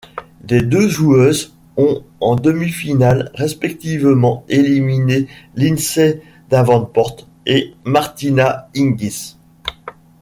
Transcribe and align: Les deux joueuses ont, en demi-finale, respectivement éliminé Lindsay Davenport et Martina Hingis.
Les 0.49 0.63
deux 0.63 0.89
joueuses 0.89 1.53
ont, 1.77 2.03
en 2.21 2.35
demi-finale, 2.35 3.29
respectivement 3.35 4.43
éliminé 4.49 5.27
Lindsay 5.53 6.23
Davenport 6.49 7.27
et 7.45 7.75
Martina 7.85 8.67
Hingis. 8.75 9.37